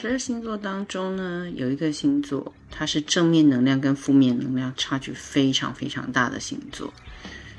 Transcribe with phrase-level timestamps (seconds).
[0.00, 6.90] 十二星座当中呢，有一个星座，它是正面能量跟负面能量差距非常非常大的星座。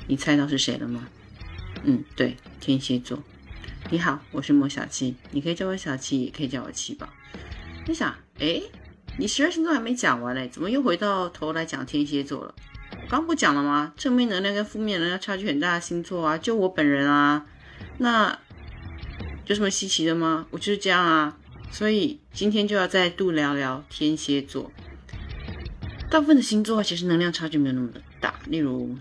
[0.08, 1.06] 你猜到是谁了吗？
[1.84, 3.16] 嗯，对，天蝎座。
[3.92, 7.08] 你好，我是莫小七，你可以叫我小七，也可以叫我七宝。
[7.86, 8.60] 你想，哎，
[9.16, 12.52] 你十二星座还没讲完嘞，怎么又回到头来讲天蝎座了？
[12.90, 13.92] 我刚不讲了吗？
[13.96, 17.46] 正面能量跟负面能量差距很大的星座啊，就我本人啊。
[17.98, 18.36] 那
[19.46, 20.44] 有什么稀奇的吗？
[20.50, 21.36] 我就是这样啊。
[21.72, 24.70] 所以今天就要再度聊聊天蝎座。
[26.10, 28.94] 大部分的星座其实能量差距没有那么的大，例如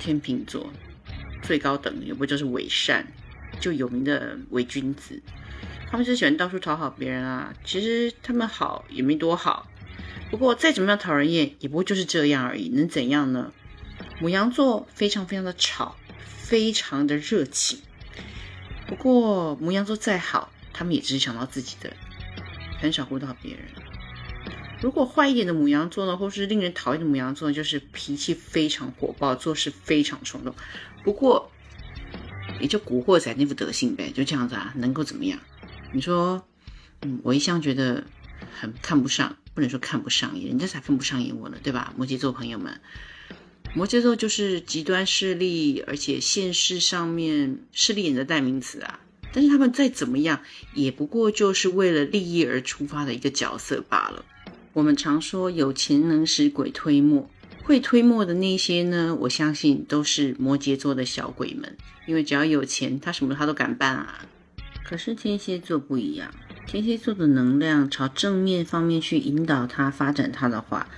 [0.00, 0.72] 天秤座，
[1.40, 3.06] 最高等也不就是伪善，
[3.60, 5.22] 就有名的伪君子。
[5.88, 7.54] 他们是喜欢到处讨好别人啊。
[7.64, 9.70] 其实他们好也没多好，
[10.32, 13.52] 不过再怎么样讨人厌，也不过就是这样而已，能怎样呢？
[14.20, 15.94] 母羊座非常非常的吵，
[16.26, 17.78] 非常的热情。
[18.88, 20.52] 不过母羊座再好。
[20.72, 21.92] 他们也只是想到自己的，
[22.80, 23.64] 很少顾到别人。
[24.80, 30.54] 如果坏一点的母羊座呢，或是令人讨厌的母羊座，就是脾气非常火爆，做事非常冲动。
[31.04, 31.52] 不过，
[32.60, 35.38] 也就古惑仔那副德性呗，就这样子啊，能够怎么样？
[35.92, 36.42] 你说，
[37.02, 38.04] 嗯，我一向觉得
[38.58, 41.92] 很看不上，不能说看不上眼，人家才看不上眼我呢，对吧？
[41.98, 42.80] 摩羯座朋友们，
[43.74, 49.00] 摩羯座就是极端势力，而且现实上面势利眼的代名词啊。
[49.32, 50.40] 但是他们再怎么样，
[50.74, 54.24] 也不过就是为了利益而出发的一个角色罢了。
[54.72, 57.28] 我们常说有钱能使鬼推磨，
[57.62, 64.26] 会推磨的那些呢，我相信都是摩羯座的小鬼们，因为只要有钱，他什么他都敢办啊。
[64.84, 66.32] 可是天蝎座不一样，
[66.66, 70.88] 天蝎座的能量朝正面方面去引导他发展他的话，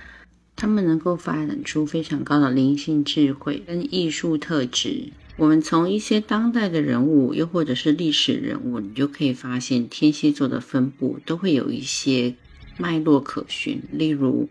[0.55, 5.11] 他们能够发展出非常高的灵性智慧跟艺术特质。
[5.35, 12.35] 我们从一些当代的人物，又或者是历史人物，你就可以发现天蝎座的分布都会有一些
[12.77, 13.81] 脉络可循。
[13.91, 14.47] 例如，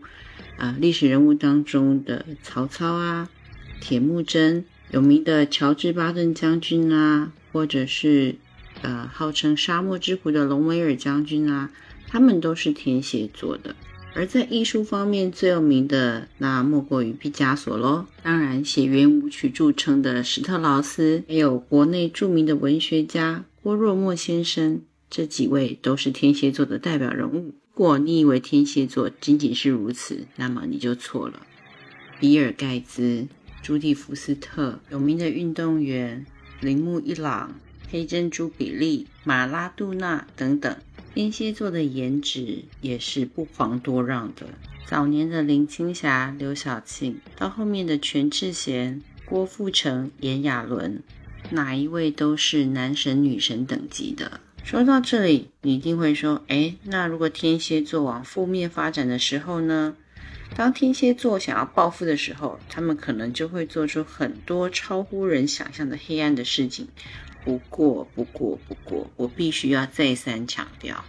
[0.57, 3.29] 啊，历史人物当中的曹操啊、
[3.79, 8.35] 铁木真、有名的乔治巴顿将军啊，或者是
[8.81, 11.71] 呃号称沙漠之狐的隆美尔将军啊，
[12.09, 13.73] 他们都是天蝎座的。
[14.15, 18.05] 而在艺术方面最有名的，那莫过于毕加索喽。
[18.21, 27.55] 当然，写圆舞曲著称的史特劳斯，还有国内著名的文学家郭沫若先生，这几位都是天蝎座的代表人物。
[27.75, 31.41] 如果你以为天蝎座仅仅是如此，那么你就错了。
[32.19, 33.27] 比尔盖茨、
[33.63, 36.23] 朱蒂福斯特，有名的运动员
[36.61, 37.55] 铃木一朗、
[37.89, 40.75] 黑珍珠比利、马拉杜纳等等。
[41.13, 44.47] 天蝎座的颜值也是不遑多让的。
[44.87, 51.03] 早年的林青霞、刘晓庆，到后面的全智贤、郭富城、炎亚纶，
[51.51, 54.39] 哪一位都是男神女神等级的。
[54.63, 59.95] 说到这里，你一定会说：“哎，那如果天蝎座往负面发展的时候呢？
[60.55, 66.87] 当天蝎座想要报复的时候，他们可能就会做出很多超乎人想象的黑暗的事情。”
[67.43, 71.03] 不过，不过，不过，我必须要再三强调，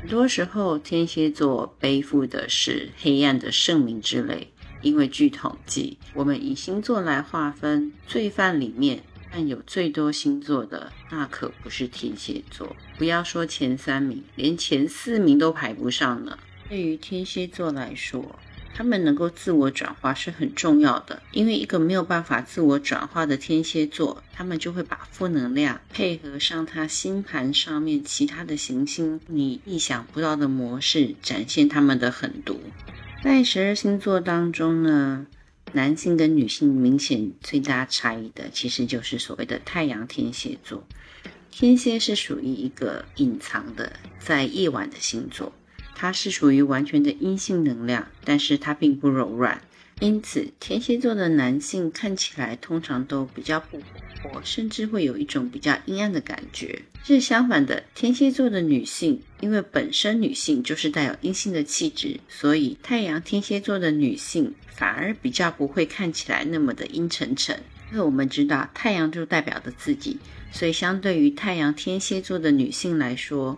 [0.00, 4.48] 很多时候天蝎座背负的是黑暗的圣名之类。
[4.82, 9.02] 因为据统计，我们以星座来划分罪犯里面，
[9.32, 12.76] 占有最多星座的，那可不是天蝎座。
[12.98, 16.38] 不要说前三名，连前四名都排不上呢。
[16.68, 18.38] 对于天蝎座来说，
[18.76, 32.60] 他们能够自我转化是很重要的，因为一个没有办法自我转化的天蝎座，他们就会把负能量配合上他星盘上面其他的行星，你意想不到的模式展现他们的狠毒。
[33.22, 35.26] 在十二星座当中呢，
[35.72, 40.84] 男性跟女性明显最大差异的，其实就是所谓的太阳天蝎座。
[41.50, 45.52] 天蝎是属于一个隐藏的，在夜晚的星座。
[45.94, 49.62] 它是属于完全的阴性能量，但是它并不柔软，
[50.00, 53.84] 因此天蝎座的男性看起来通常都比较不活
[54.30, 56.82] 泼，甚至会有一种比较阴暗的感觉。
[57.04, 67.62] 是相反的，天蝎座的女性，因为本身女性就是带有阴性的气质，所以太阳天蝎座的女性反而比较不会看起来那么的阴沉沉。
[67.92, 70.18] 因为我们知道太阳就代表着自己，
[70.50, 73.56] 所以相对于太阳天蝎座的女性来说。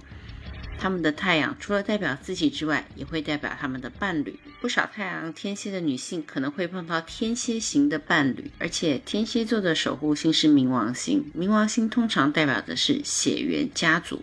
[0.79, 4.39] 他们的太阳除了代表自己之外，也会代表他们的伴侣。
[4.61, 14.23] 不少太阳天蝎的女性可能会碰到天蝎型的伴侣，而且天蝎座的守护星是冥王星，冥王星通常代表的是血缘家族。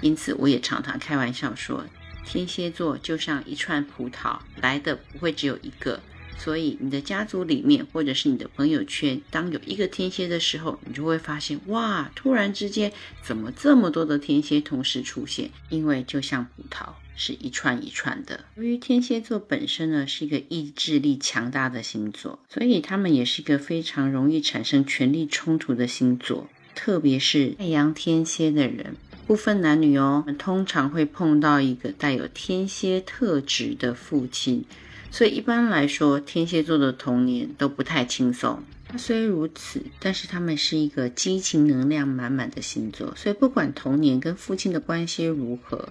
[0.00, 1.84] 因此，我也常常开玩笑说，
[2.24, 6.00] 天蝎座就像一串葡萄，来的不会只有一个，
[6.38, 12.92] 所以你的家族里面，或者是你的朋友圈，当有一个天蝎的时候，你就会发现，哇，突然之间
[13.22, 15.50] 怎么这么多的天蝎同时出现？
[15.70, 18.44] 因为就像葡萄，是一串一串的。
[18.56, 28.96] 由于天蝎座本身呢是一个意志力强大的星座，所以他们也是一个非常容易产生权力冲突的星座，特别是太阳天蝎的人。
[29.26, 34.66] 不分男女哦，通常会碰到一个带有天蝎特质的父亲，
[35.14, 38.60] 所以一般来说，天蝎座的童年都不太轻松。
[38.98, 45.88] 虽如此，但是他们是一个激情能量满满的星座，所以不管童年跟父亲的关系如何，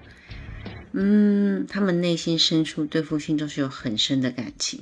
[0.91, 4.81] 嗯，他们内心深处对父亲都是有很深的感情。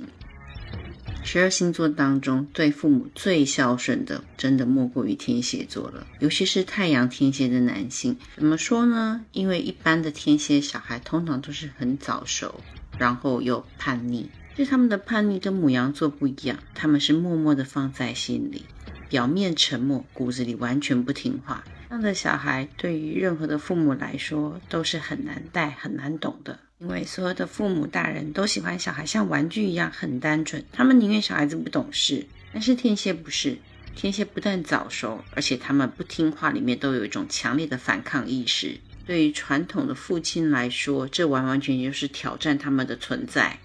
[1.22, 6.04] 十二星座当中，对父母最孝顺的，真的莫过于天蝎座了。
[6.18, 9.24] 尤其是太阳天蝎的男性，怎么说呢？
[9.30, 12.60] 因为一般的天蝎小孩通常都是很早熟，
[13.02, 14.30] 然后又叛逆。
[14.54, 18.64] 就他们的叛逆跟母羊座不一样，他们是默默的放在心里，
[19.08, 21.64] 表面沉默，骨子里完全不听话。
[21.88, 26.60] 这样的小孩，对于任何的父母来说，都是很难带、很难懂的。
[26.78, 32.24] 因为所有的父母大人都喜欢小孩像玩具一样很单纯，他们宁愿小孩子不懂事。
[32.52, 33.58] 但是天蝎不是，
[33.96, 38.78] 天蝎不但早熟，而且他们不听话，里面都有一种强烈的反抗意识。
[39.06, 43.58] 对于传统的父亲来说，这完完全全就是挑战他们的存在。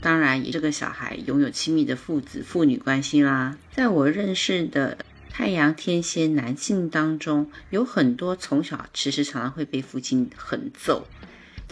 [0.00, 3.58] 当然，这个小孩拥有亲密的父子父女关系啦。
[3.72, 4.96] 在我认识的
[5.30, 11.06] 太阳天蝎男性当中，有很多从小其实常常会被父亲狠揍。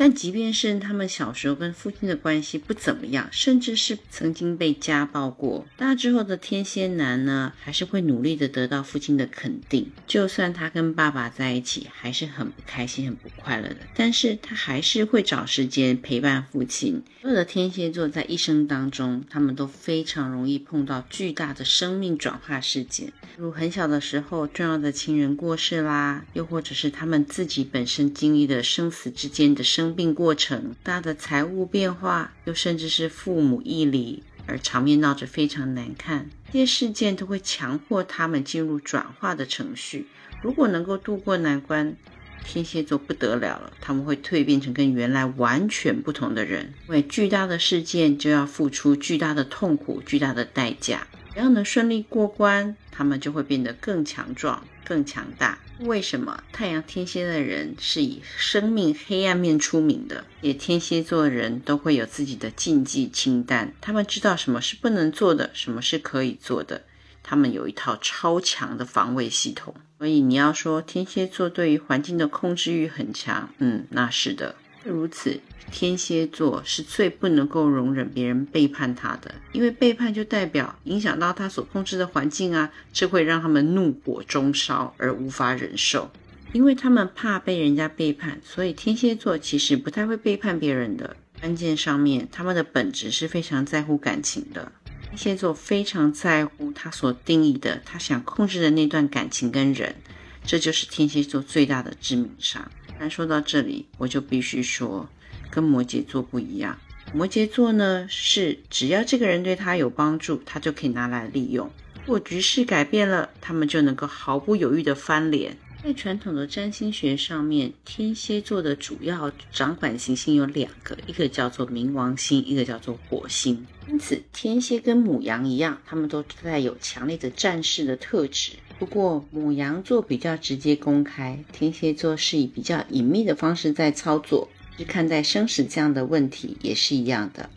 [0.00, 9.90] 但即便是他们小时候跟父亲的关系不怎么样，甚至是曾经被家暴过，大之后的天蝎男呢，还是会努力的得到父亲的肯定。
[10.06, 17.02] 就算他跟爸爸在一起还是很不开心、很不快乐的，但是他还是会找时间陪伴父亲。
[17.20, 29.87] 所有的天蝎座在一生当中，他们都非常容易碰到巨大的生命转化事件，如很小的时候重要的亲人过世啦，又或者是他们自己本身经历的生死之间的生。
[29.88, 40.06] 生病过程大的财务变化，又甚至是父母异离，而场面闹着非常难看，这些事件都会强迫他们进入转化的程序。
[40.42, 41.96] 如果能够度过难关，
[42.44, 46.74] 天蝎座不得了了，他们会蜕变成跟原来完全不同的人。
[46.86, 51.06] 因为巨大的事件就要付出巨大的痛苦、巨大的代价。
[51.32, 55.58] 只要能顺利过关，他们就会变得更强壮、更强大。
[55.80, 60.24] 为什么太阳天蝎的人是以生命黑暗面出名的？
[60.40, 66.82] 也天蝎座的人都会有自己的禁忌清单，他们知道什么是不能做的，什么是可以做的。
[67.22, 69.74] 他们有一套超强的防卫系统。
[69.98, 74.54] 所以你要说天蝎座对于环境的控制欲很强，嗯，那是的。
[74.84, 75.40] 如此，
[75.70, 86.10] 天蝎座是最不能够容忍别人背叛他的，因为背叛就代表影响到他所控制的环境啊，这会让他们怒火中烧而无法忍受。
[86.52, 91.14] 因为他们怕被人家背叛，所以天蝎座其实不太会背叛别人的。
[91.40, 94.72] 关键上面，他们的本质是非常在乎感情的。
[95.04, 99.96] 天蝎座非常在乎他所定义的，他想控制的那段感情跟人，
[100.44, 102.70] 这就是天蝎座最大的致命伤。
[102.98, 105.08] 但说到这里，我就必须说，
[105.50, 106.78] 跟摩羯座不一样。
[107.14, 111.70] 摩羯座呢，是只要这个人对他有帮助，他就可以拿来利用。
[112.04, 115.56] 如果局势改变了，他们就能够毫不犹豫的翻脸。
[115.82, 123.64] 在传统的占星学上面，天蝎座的主要掌管行星有两个，一个叫做冥王星，一个叫做火星。
[123.88, 128.52] 因此，天蝎跟母羊一样，他们都带有强烈的战士的特质。
[128.78, 134.48] 不过，母羊座比较直接公开，天蝎座是以比较隐秘的方式在操作。
[134.78, 137.50] 是看待生死这样的问题也是一样的。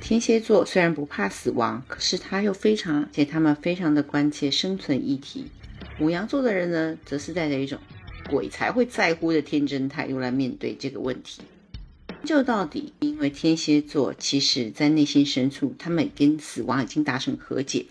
[0.00, 5.46] 天蝎座虽然不怕死亡，可是他又非常，且他们非常的关切生存议题。
[5.98, 7.80] 母羊座的人呢，则是带着一种
[8.30, 11.42] 鬼才会在乎的天真态度来面对这个问题。
[12.24, 17.86] 就到底，因为天蝎座其实在内心深处，他们跟死亡已经达成和解。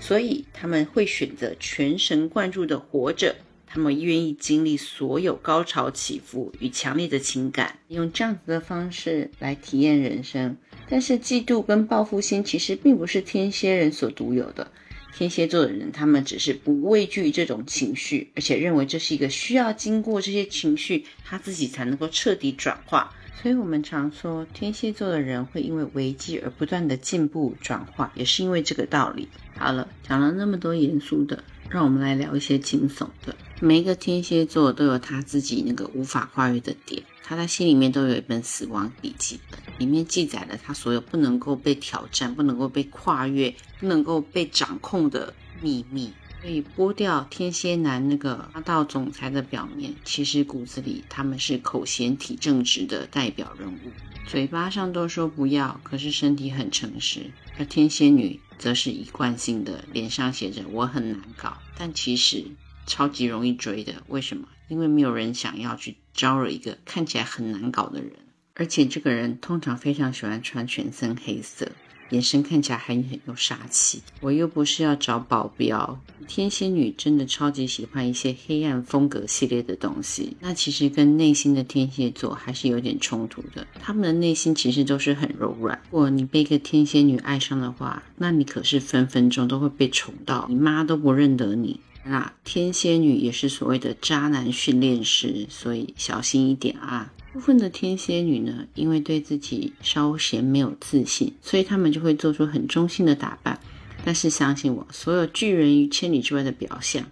[0.00, 10.56] 所以他们会选择全神贯注的活着，他们愿意经历所有高潮起伏与强烈的情感，用这样子的方式来体验人生。
[10.88, 14.72] 但是嫉妒跟报复心其实并不是天蝎人所独有的，
[15.14, 23.14] 天蝎座的人他们只是不畏惧这种情绪，而且认为这是一个需要经过这些情绪，他自己才能够彻底转化。
[23.40, 29.28] 所以，我们常说天蝎座的人会因为危机而不断的进步转化，也是因为这个道理。
[29.56, 33.36] 好了，讲了那么多严肃的，让我们来聊一些惊悚的。
[33.60, 39.60] 每一个天蝎座都有他自己那个无法跨越的点，他在心里面都有一本死亡笔记本。
[39.78, 46.12] 里面记载了他所有不能够被挑战、不能够被跨越、不能够被掌控的秘密。
[46.40, 53.90] 所以剥掉天蝎男那个霸道总裁的表面，其实骨子里他们是口嫌体正直的代表人物，
[54.26, 57.32] 嘴巴上都说不要，可是身体很诚实。
[57.58, 62.44] 而天蝎女则是一贯性的，脸上写着我很难搞，但其实
[62.86, 63.94] 超级容易追的。
[64.06, 64.46] 为什么？
[64.68, 68.12] 因为没有人想要去招惹一个看起来很难搞的人，
[68.54, 71.72] 而且这个人通常非常喜欢穿全身黑色。
[72.10, 76.00] 眼神看起来还很有杀气，我又不是要找保镖。
[76.26, 83.66] 天蝎女真的超级喜欢一些黑暗风格系列的东西，那其实跟内心的天蝎座还是有点冲突的。
[83.80, 85.80] 他们的内心其实都是很柔软。
[85.90, 91.80] 如果你被一个天蝎女爱上的话，那你可是分分钟都会被宠到你妈都不认得你。
[92.04, 97.12] 那天蝎女也是所谓的渣男训练师，所以小心一点啊。
[97.32, 103.60] 部分的天蝎女呢，因为对自己稍嫌没有自信，所以她们就会做出很中性的打扮。
[104.04, 107.04] 但是相信我，所有拒人于千里之外的表象，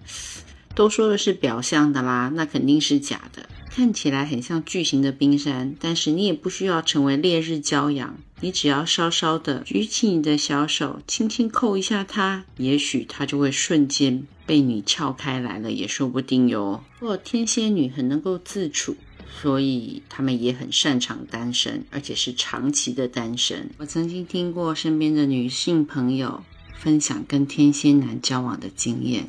[0.74, 3.48] 都说的是表象的啦，那肯定是假的。
[3.68, 16.82] 看起来很像巨型的冰山，但是你也不需要成为烈日骄阳，你只要稍稍的举起你的小手，轻轻扣一下它，也许它就会瞬间被你撬开来了，也说不定哟。
[16.98, 18.96] 不过天蝎女很能够自处。
[19.28, 23.70] 所以他们也很擅长单身，而且是长期的单身。
[23.78, 26.42] 我曾经听过身边的女性朋友
[26.78, 29.28] 分享跟天蝎男交往的经验，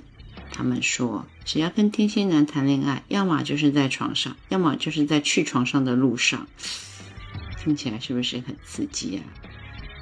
[0.52, 6.48] 他们说，只要跟天蝎男谈恋爱，要么就是在床上，要么就是在去床上的路上。
[7.64, 9.24] 听起来是不是很刺激啊？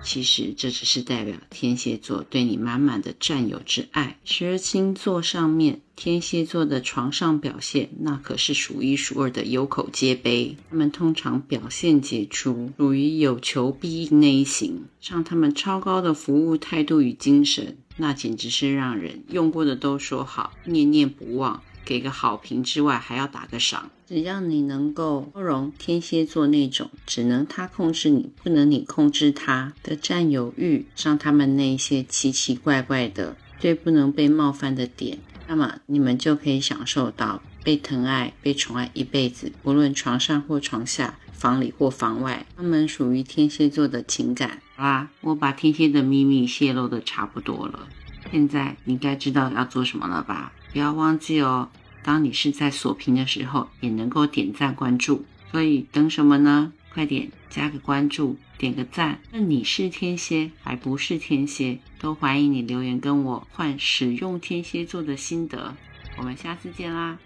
[0.05, 4.19] 其实这只是代表天蝎座对你满满的占有之爱。
[4.23, 10.55] 十二星座上面，天蝎座的床上表现那可是数一数二的有口皆碑。
[10.69, 14.85] 他们通常表现杰出，属于有求必应那一型。
[15.01, 21.63] 像他们超高的服务态度与精神，那简直是让人用过的都说好，念念不忘。
[21.85, 23.91] 给个好评之外，还要打个赏。
[24.07, 42.45] 只要你能够包容天蝎座那种只能他控制你，不能你控制他的占有欲，像他们那些奇奇怪怪的、最不能被冒犯的点，那么你们就可以享受到被疼爱、被宠爱一辈子，不论床上或床下，房里或房外。
[42.55, 44.61] 他们属于天蝎座的情感。
[44.75, 47.87] 好啦，我把天蝎的秘密泄露的差不多了，
[48.31, 50.53] 现在你该知道要做什么了吧？
[50.75, 51.69] 不要忘记哦，
[52.03, 55.23] 当你是在锁屏的时候，也能够点赞关注。
[55.49, 56.73] 所以等什么呢？
[56.93, 59.21] 快点加个关注，点个赞。
[59.31, 65.77] 那你是天蝎还不是天蝎，都欢迎你留言跟我换使用天蝎座的心得。
[66.17, 67.17] 我们下次见啦！